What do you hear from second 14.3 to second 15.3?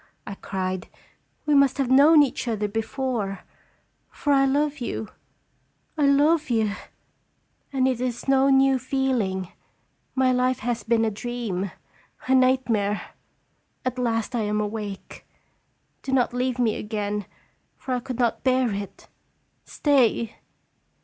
I am awake!